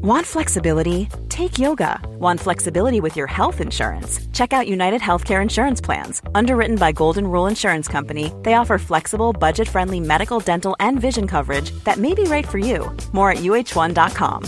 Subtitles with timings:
[0.00, 1.08] Want flexibility?
[1.28, 1.98] Take yoga.
[2.20, 4.20] Want flexibility with your health insurance?
[4.32, 6.22] Check out United Healthcare Insurance Plans.
[6.36, 11.26] Underwritten by Golden Rule Insurance Company, they offer flexible, budget friendly medical, dental, and vision
[11.26, 12.96] coverage that may be right for you.
[13.12, 14.44] More at uh1.com.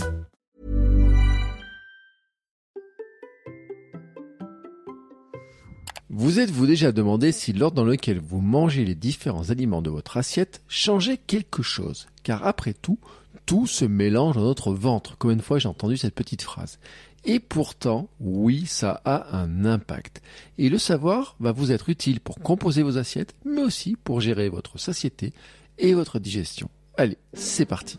[6.09, 10.15] Vous êtes-vous déjà demandé si l'ordre dans lequel vous mangez les différents aliments de votre
[10.15, 12.07] assiette changeait quelque chose?
[12.23, 12.99] Car après tout,
[13.45, 15.15] tout se mélange dans notre ventre.
[15.17, 16.79] Combien de fois j'ai entendu cette petite phrase
[17.25, 20.21] Et pourtant, oui, ça a un impact.
[20.57, 24.49] Et le savoir va vous être utile pour composer vos assiettes, mais aussi pour gérer
[24.49, 25.33] votre satiété
[25.77, 26.69] et votre digestion.
[26.97, 27.97] Allez, c'est parti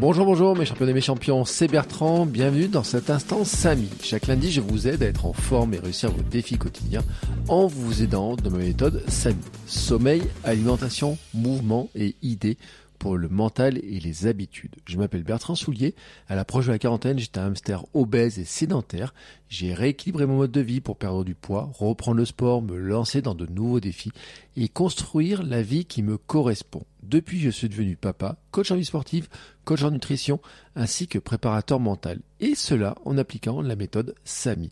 [0.00, 3.88] Bonjour, bonjour mes champions et mes champions, c'est Bertrand, bienvenue dans cet instant Samy.
[4.02, 7.04] Chaque lundi, je vous aide à être en forme et réussir vos défis quotidiens
[7.48, 9.36] en vous aidant de ma méthode Samy.
[9.66, 12.58] Sommeil, alimentation, mouvement et idées
[13.04, 14.76] pour le mental et les habitudes.
[14.86, 15.94] Je m'appelle Bertrand Soulier.
[16.26, 19.12] À l'approche de la quarantaine, j'étais un hamster obèse et sédentaire.
[19.50, 23.20] J'ai rééquilibré mon mode de vie pour perdre du poids, reprendre le sport, me lancer
[23.20, 24.12] dans de nouveaux défis
[24.56, 26.86] et construire la vie qui me correspond.
[27.02, 29.28] Depuis, je suis devenu papa, coach en vie sportive,
[29.66, 30.40] coach en nutrition,
[30.74, 32.20] ainsi que préparateur mental.
[32.40, 34.70] Et cela en appliquant la méthode SAMI.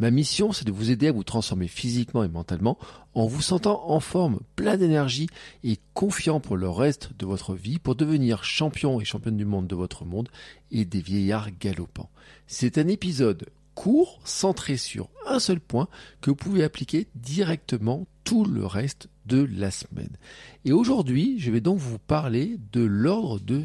[0.00, 2.78] Ma mission, c'est de vous aider à vous transformer physiquement et mentalement
[3.14, 5.28] en vous sentant en forme, plein d'énergie
[5.62, 9.68] et confiant pour le reste de votre vie pour devenir champion et championne du monde
[9.68, 10.28] de votre monde
[10.72, 12.10] et des vieillards galopants.
[12.48, 15.88] C'est un épisode court, centré sur un seul point
[16.20, 20.16] que vous pouvez appliquer directement tout le reste de la semaine.
[20.64, 23.58] Et aujourd'hui, je vais donc vous parler de l'ordre de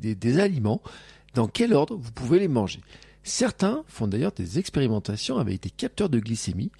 [0.00, 0.82] des, des aliments,
[1.34, 2.80] dans quel ordre vous pouvez les manger?
[3.24, 6.70] Certains font d'ailleurs des expérimentations avec des capteurs de glycémie.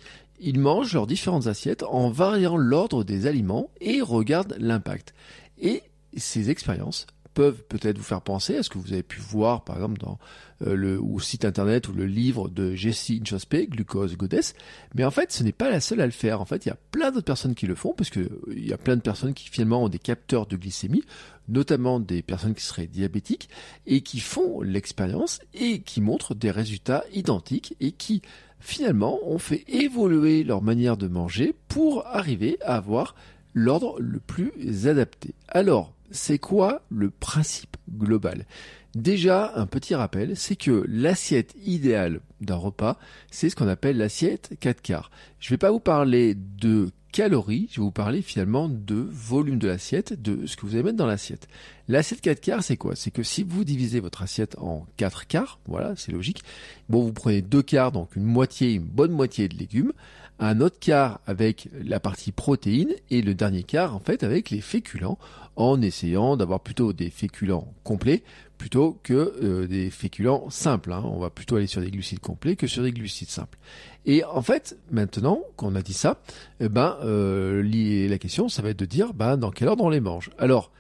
[0.41, 5.15] Ils mangent leurs différentes assiettes en variant l'ordre des aliments et regardent l'impact.
[5.59, 5.83] Et
[6.17, 9.77] ces expériences peuvent peut-être vous faire penser à ce que vous avez pu voir par
[9.77, 10.19] exemple dans
[10.63, 14.55] euh, le site internet ou le livre de Jessie Inchospé, Glucose Goddess.
[14.95, 16.41] Mais en fait, ce n'est pas la seule à le faire.
[16.41, 18.67] En fait, il y a plein d'autres personnes qui le font parce que euh, il
[18.67, 21.05] y a plein de personnes qui finalement ont des capteurs de glycémie,
[21.49, 23.49] notamment des personnes qui seraient diabétiques
[23.87, 28.23] et qui font l'expérience et qui montrent des résultats identiques et qui
[28.61, 33.15] finalement ont fait évoluer leur manière de manger pour arriver à avoir
[33.53, 35.35] l'ordre le plus adapté.
[35.49, 38.47] Alors, c'est quoi le principe global?
[38.95, 42.99] Déjà, un petit rappel, c'est que l'assiette idéale d'un repas,
[43.31, 45.11] c'est ce qu'on appelle l'assiette 4 quarts.
[45.41, 49.59] Je ne vais pas vous parler de calories, je vais vous parler finalement de volume
[49.59, 51.49] de l'assiette, de ce que vous allez mettre dans l'assiette.
[51.89, 52.95] L'assiette 4 quarts, c'est quoi?
[52.95, 56.43] C'est que si vous divisez votre assiette en 4 quarts, voilà, c'est logique,
[56.89, 59.93] bon, vous prenez deux quarts, donc une moitié, une bonne moitié de légumes,
[60.39, 64.61] un autre quart avec la partie protéine et le dernier quart en fait avec les
[64.61, 65.19] féculents
[65.57, 68.25] en essayant d'avoir plutôt des féculents complets
[68.59, 70.93] plutôt que euh, des féculents simples.
[70.93, 71.03] Hein.
[71.05, 73.59] On va plutôt aller sur des glucides complets que sur des glucides simples.
[74.07, 76.21] Et en fait, maintenant qu'on a dit ça,
[76.61, 77.63] eh ben euh,
[78.09, 80.31] la question ça va être de dire ben, dans quel ordre on les mange.
[80.39, 80.71] Alors,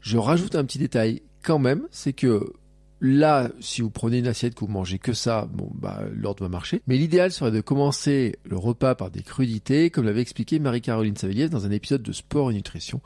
[0.00, 2.52] je rajoute un petit détail quand même, c'est que
[3.00, 6.50] Là, si vous prenez une assiette que vous mangez que ça, bon, bah, l'ordre va
[6.50, 6.82] marcher.
[6.86, 11.48] Mais l'idéal serait de commencer le repas par des crudités, comme l'avait expliqué Marie-Caroline Saveliès
[11.48, 13.00] dans un épisode de Sport et Nutrition.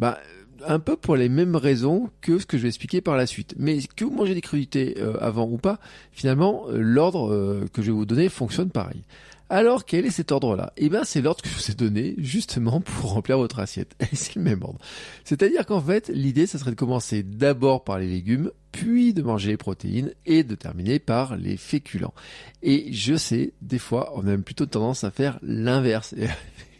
[0.00, 0.18] Bah,
[0.66, 3.54] un peu pour les mêmes raisons que ce que je vais expliquer par la suite.
[3.58, 5.78] Mais que vous mangez des crudités euh, avant ou pas,
[6.12, 9.02] finalement, euh, l'ordre euh, que je vais vous donner fonctionne pareil.
[9.48, 10.72] Alors, quel est cet ordre-là?
[10.76, 13.94] Eh bien, c'est l'ordre que je vous ai donné justement pour remplir votre assiette.
[14.12, 14.80] Et c'est le même ordre.
[15.24, 19.50] C'est-à-dire qu'en fait, l'idée, ça serait de commencer d'abord par les légumes, puis de manger
[19.50, 22.14] les protéines et de terminer par les féculents.
[22.62, 26.14] Et je sais, des fois, on a même plutôt tendance à faire l'inverse.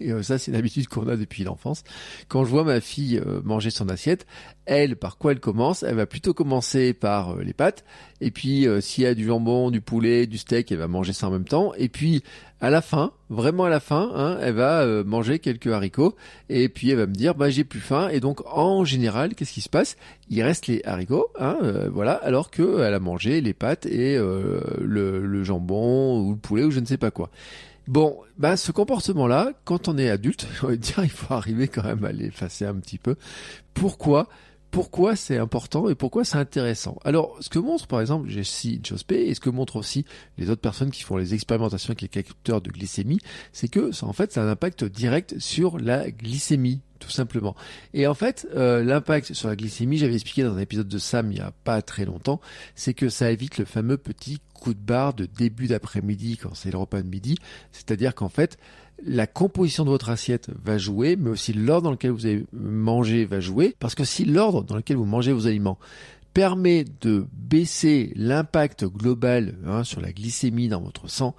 [0.00, 1.82] Et euh, ça, c'est une habitude qu'on a depuis l'enfance.
[2.28, 4.26] Quand je vois ma fille euh, manger son assiette,
[4.66, 5.82] elle, par quoi elle commence?
[5.82, 7.84] Elle va plutôt commencer par euh, les pâtes.
[8.20, 11.28] Et puis, s'il y a du jambon, du poulet, du steak, elle va manger ça
[11.28, 11.74] en même temps.
[11.76, 12.22] Et puis,
[12.62, 16.16] à la fin, vraiment à la fin, hein, elle va manger quelques haricots.
[16.48, 18.08] Et puis, elle va me dire, bah, j'ai plus faim.
[18.08, 19.98] Et donc, en général, qu'est-ce qui se passe?
[20.30, 21.58] Il reste les haricots, hein,
[21.92, 26.64] voilà, alors que elle a mangé les pâtes et le, le jambon ou le poulet
[26.64, 27.30] ou je ne sais pas quoi.
[27.88, 31.84] Bon, bah ce comportement-là, quand on est adulte, on va dire, il faut arriver quand
[31.84, 33.16] même à l'effacer un petit peu.
[33.74, 34.28] Pourquoi?
[34.72, 36.98] Pourquoi c'est important et pourquoi c'est intéressant?
[37.04, 40.04] Alors, ce que montre par exemple Jessie Jospé et ce que montrent aussi
[40.36, 43.20] les autres personnes qui font les expérimentations avec les capteurs de glycémie,
[43.52, 47.54] c'est que en fait, ça a un impact direct sur la glycémie tout simplement.
[47.94, 51.32] Et en fait, euh, l'impact sur la glycémie, j'avais expliqué dans un épisode de Sam
[51.32, 52.40] il y a pas très longtemps,
[52.74, 56.70] c'est que ça évite le fameux petit coup de barre de début d'après-midi quand c'est
[56.70, 57.36] le repas de midi.
[57.72, 58.58] C'est-à-dire qu'en fait,
[59.04, 63.24] la composition de votre assiette va jouer, mais aussi l'ordre dans lequel vous avez mangé
[63.24, 63.74] va jouer.
[63.78, 65.78] Parce que si l'ordre dans lequel vous mangez vos aliments
[66.32, 71.34] permet de baisser l'impact global hein, sur la glycémie dans votre sang,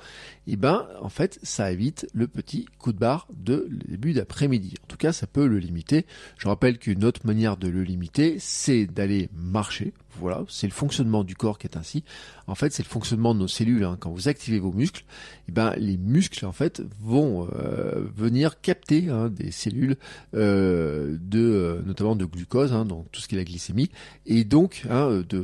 [0.48, 4.76] eh ben en fait ça évite le petit coup de barre de début d'après-midi.
[4.84, 6.06] En tout cas, ça peut le limiter.
[6.38, 9.94] Je rappelle qu'une autre manière de le limiter, c'est d'aller marcher.
[10.20, 12.04] Voilà, c'est le fonctionnement du corps qui est ainsi.
[12.48, 13.84] En fait, c'est le fonctionnement de nos cellules.
[13.84, 13.98] Hein.
[14.00, 15.04] Quand vous activez vos muscles,
[15.48, 19.96] eh ben les muscles en fait vont euh, venir capter hein, des cellules
[20.34, 23.92] euh, de euh, notamment de glucose, hein, donc tout ce qui est la glycémie,
[24.26, 24.88] et donc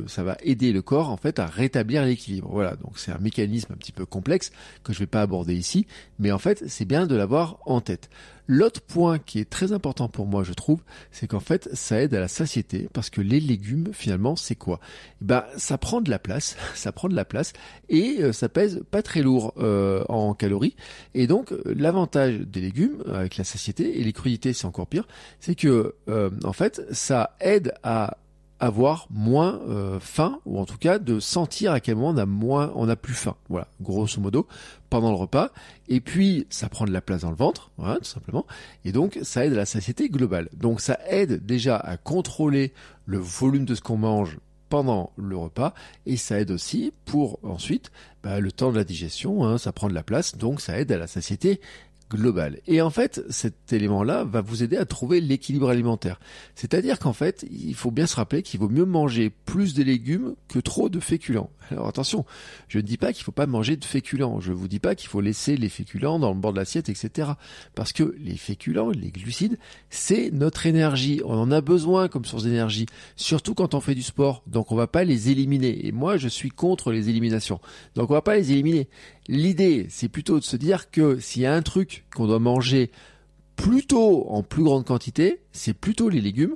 [0.08, 2.50] ça va aider le corps en fait à rétablir l'équilibre.
[2.52, 4.52] Voilà, donc c'est un mécanisme un petit peu complexe
[4.94, 5.86] je vais pas aborder ici,
[6.20, 8.10] mais en fait c'est bien de l'avoir en tête.
[8.48, 10.82] L'autre point qui est très important pour moi, je trouve,
[11.12, 14.82] c'est qu'en fait, ça aide à la satiété parce que les légumes, finalement, c'est quoi?
[15.22, 17.54] Eh Ben, ça prend de la place, ça prend de la place
[17.88, 20.76] et euh, ça pèse pas très lourd euh, en calories.
[21.14, 25.08] Et donc, l'avantage des légumes avec la satiété et les crudités, c'est encore pire,
[25.40, 28.18] c'est que euh, en fait, ça aide à
[28.60, 32.26] avoir moins euh, faim ou en tout cas de sentir à quel moment on a
[32.26, 33.36] moins on a plus faim.
[33.50, 34.48] Voilà grosso modo
[34.90, 35.52] pendant le repas.
[35.90, 38.46] Et puis ça prend de la place dans le ventre tout simplement.
[38.86, 40.50] Et donc ça aide à la satiété globale.
[40.54, 42.74] Donc ça aide déjà à contrôler
[43.06, 44.38] le volume de ce qu'on mange
[44.70, 45.74] pendant le repas.
[46.06, 47.92] Et ça aide aussi pour ensuite
[48.24, 50.38] bah, le temps de la digestion hein, ça prend de la place.
[50.38, 51.60] Donc ça aide à la satiété
[52.68, 56.20] Et en fait, cet élément-là va vous aider à trouver l'équilibre alimentaire.
[56.56, 60.36] C'est-à-dire qu'en fait, il faut bien se rappeler qu'il vaut mieux manger plus de légumes
[60.48, 61.50] que trop de féculents.
[61.72, 62.26] Alors attention,
[62.68, 64.40] je ne dis pas qu'il faut pas manger de féculents.
[64.40, 67.32] Je vous dis pas qu'il faut laisser les féculents dans le bord de l'assiette, etc.
[67.76, 69.58] Parce que les féculents, les glucides,
[69.90, 71.22] c'est notre énergie.
[71.26, 74.44] On en a besoin comme source d'énergie, surtout quand on fait du sport.
[74.48, 75.88] Donc on va pas les éliminer.
[75.88, 77.60] Et moi, je suis contre les éliminations.
[77.96, 78.88] Donc on va pas les éliminer.
[79.28, 82.92] L'idée, c'est plutôt de se dire que s'il y a un truc qu'on doit manger
[83.56, 86.56] plutôt en plus grande quantité, c'est plutôt les légumes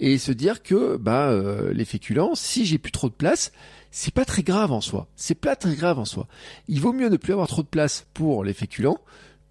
[0.00, 3.52] et se dire que bah euh, les féculents, si j'ai plus trop de place,
[3.90, 5.08] c'est pas très grave en soi.
[5.16, 6.28] C'est pas très grave en soi.
[6.68, 8.98] Il vaut mieux ne plus avoir trop de place pour les féculents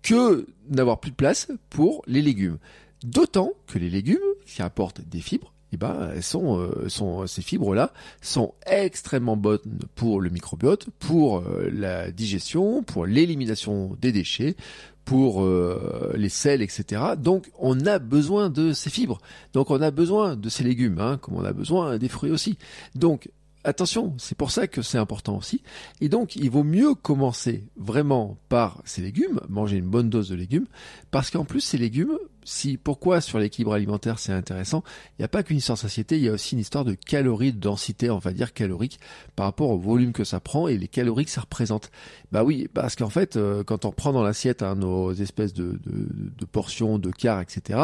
[0.02, 2.58] que n'avoir plus de place pour les légumes.
[3.04, 7.92] D'autant que les légumes, qui apportent des fibres, eh ben, euh, ces fibres-là
[8.22, 14.56] sont extrêmement bonnes pour le microbiote, pour euh, la digestion, pour l'élimination des déchets,
[15.04, 17.02] pour euh, les sels, etc.
[17.18, 19.20] Donc on a besoin de ces fibres.
[19.54, 22.58] Donc on a besoin de ces légumes, hein, comme on a besoin des fruits aussi.
[22.96, 23.30] Donc
[23.66, 25.62] attention, c'est pour ça que c'est important aussi.
[26.00, 30.36] Et donc, il vaut mieux commencer vraiment par ces légumes, manger une bonne dose de
[30.36, 30.68] légumes,
[31.12, 35.28] parce qu'en plus, ces légumes, si pourquoi sur l'équilibre alimentaire c'est intéressant, il n'y a
[35.28, 38.10] pas qu'une histoire de satiété, il y a aussi une histoire de calories, de densité,
[38.10, 39.00] on va dire calorique,
[39.36, 41.92] par rapport au volume que ça prend et les calories que ça représente.
[42.32, 45.80] Bah oui, parce qu'en fait, euh, quand on prend dans l'assiette hein, nos espèces de,
[46.52, 47.80] portions, de quarts, etc.,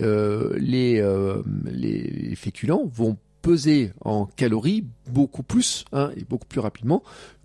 [0.00, 6.60] euh, les, euh, les féculents vont peser en calories beaucoup plus hein, et beaucoup plus
[6.60, 7.02] rapidement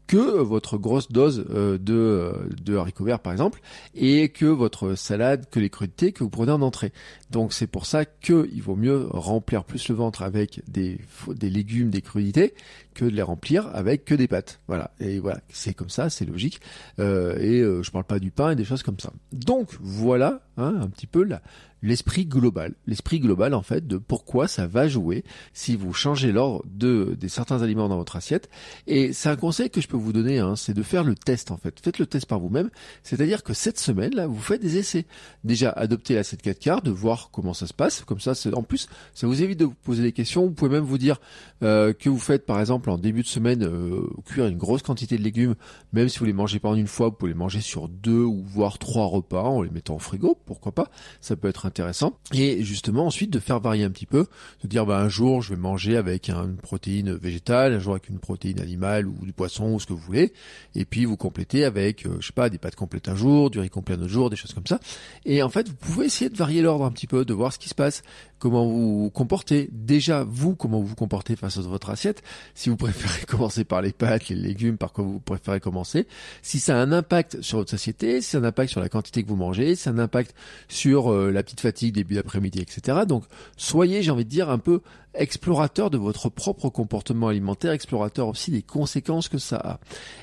[0.07, 2.31] que votre grosse dose euh, de, euh,
[2.62, 3.62] de haricots verts par exemple
[3.94, 6.92] et que votre salade, que les crudités que vous prenez en entrée.
[7.31, 11.90] Donc c'est pour ça qu'il vaut mieux remplir plus le ventre avec des, des légumes,
[11.90, 12.54] des crudités
[12.94, 14.62] que de les remplir avec que des pâtes.
[14.68, 14.92] Voilà.
[15.00, 16.62] Et voilà, c'est comme ça, c'est logique.
[17.00, 19.12] Euh, et je parle pas du pain et des choses comme ça.
[19.34, 21.42] Donc voilà hein, un petit peu la,
[21.86, 25.24] l'esprit global, l'esprit global en fait de pourquoi ça va jouer
[25.54, 28.50] si vous changez l'ordre de des certains aliments dans votre assiette.
[28.88, 31.52] Et c'est un conseil que je peux vous donner, hein, c'est de faire le test
[31.52, 31.80] en fait.
[31.80, 32.70] Faites le test par vous-même,
[33.04, 35.06] c'est-à-dire que cette semaine là, vous faites des essais.
[35.44, 38.04] Déjà, adoptez la 7 4 quarts, de voir comment ça se passe.
[38.06, 40.46] Comme ça, en plus, ça vous évite de vous poser des questions.
[40.46, 41.20] Vous pouvez même vous dire
[41.64, 45.18] euh, que vous faites par exemple en début de semaine euh, cuire une grosse quantité
[45.18, 45.56] de légumes,
[45.94, 48.24] même si vous les mangez pas en une fois, vous pouvez les manger sur deux
[48.24, 50.90] ou voire trois repas en les mettant au frigo, pourquoi pas?
[51.22, 52.18] Ça peut être intéressant.
[52.34, 54.28] Et justement, ensuite, de faire varier un petit peu,
[54.64, 58.10] de dire, bah, un jour, je vais manger avec une protéine végétale, un jour avec
[58.10, 60.34] une protéine animale ou du poisson ou que vous voulez.
[60.75, 63.60] Et puis, vous complétez avec, euh, je sais pas, des pâtes complètes un jour, du
[63.60, 64.80] riz complet un autre jour, des choses comme ça.
[65.25, 67.60] Et en fait, vous pouvez essayer de varier l'ordre un petit peu, de voir ce
[67.60, 68.04] qui se passe,
[68.39, 69.70] comment vous comportez.
[69.72, 72.22] Déjà, vous, comment vous vous comportez face à votre assiette.
[72.54, 76.08] Si vous préférez commencer par les pâtes, les légumes, par quoi vous préférez commencer.
[76.42, 78.89] Si ça a un impact sur votre satiété, si ça a un impact sur la
[78.89, 80.36] quantité que vous mangez, si ça a un impact
[80.68, 83.00] sur euh, la petite fatigue début d'après-midi, etc.
[83.08, 83.24] Donc
[83.58, 84.82] soyez, j'ai envie de dire, un peu
[85.17, 89.79] explorateur de votre propre comportement alimentaire, explorateur aussi des conséquences que ça a.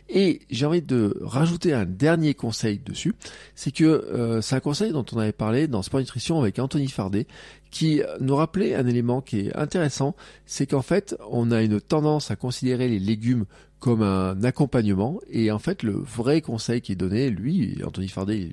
[0.08, 3.14] Et j'ai envie de rajouter un dernier conseil dessus,
[3.54, 6.88] c'est que euh, c'est un conseil dont on avait parlé dans Sport Nutrition avec Anthony
[6.88, 7.26] Fardet,
[7.70, 12.30] qui nous rappelait un élément qui est intéressant, c'est qu'en fait, on a une tendance
[12.30, 13.46] à considérer les légumes
[13.82, 15.20] comme un accompagnement.
[15.28, 18.50] Et en fait, le vrai conseil qui est donné, lui, Anthony Fardet,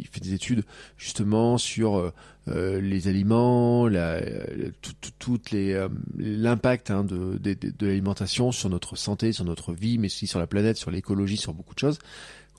[0.00, 0.64] il fait des études
[0.96, 2.12] justement sur euh,
[2.48, 4.20] euh, les aliments, la,
[5.18, 5.88] tout, les euh,
[6.18, 10.38] l'impact hein, de, de, de l'alimentation sur notre santé, sur notre vie, mais aussi sur
[10.38, 11.98] la planète, sur l'écologie, sur beaucoup de choses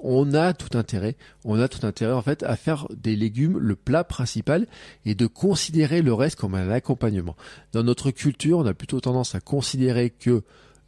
[0.03, 3.75] on a tout intérêt, on a tout intérêt en fait à faire des légumes le
[3.75, 4.67] plat principal
[5.05, 7.35] et de considérer le reste comme un accompagnement.
[7.71, 10.43] Dans notre culture, on a plutôt tendance à considérer que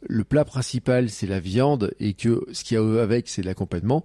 [0.08, 4.04] le plat principal c'est la viande et que ce qu'il y a avec c'est l'accompagnement,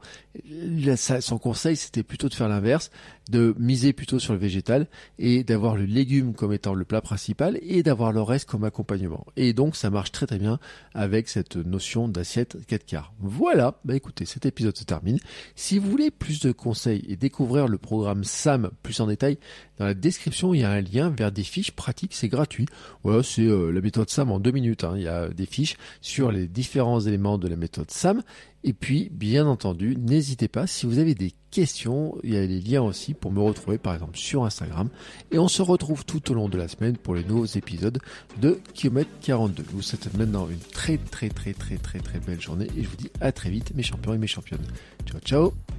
[0.97, 2.91] son conseil c'était plutôt de faire l'inverse,
[3.29, 7.59] de miser plutôt sur le végétal et d'avoir le légume comme étant le plat principal
[7.61, 9.25] et d'avoir le reste comme accompagnement.
[9.35, 10.59] Et donc ça marche très très bien
[10.93, 13.13] avec cette notion d'assiette 4 quarts.
[13.19, 15.19] Voilà, bah écoutez, cet épisode se termine.
[15.55, 19.37] Si vous voulez plus de conseils et découvrir le programme SAM plus en détail,
[19.77, 22.65] dans la description il y a un lien vers des fiches pratiques, c'est gratuit.
[23.03, 24.83] Voilà, c'est euh, la méthode SAM en deux minutes.
[24.83, 24.93] Hein.
[24.95, 28.23] Il y a des fiches sur les différents éléments de la méthode SAM.
[28.63, 32.59] Et puis, bien entendu, n'hésitez pas, si vous avez des questions, il y a des
[32.59, 34.89] liens aussi pour me retrouver par exemple sur Instagram.
[35.31, 37.99] Et on se retrouve tout au long de la semaine pour les nouveaux épisodes
[38.41, 39.63] de Kilomètre 42.
[39.67, 42.89] Je vous souhaite maintenant une très très très très très très belle journée et je
[42.89, 44.65] vous dis à très vite mes champions et mes championnes.
[45.05, 45.78] Ciao ciao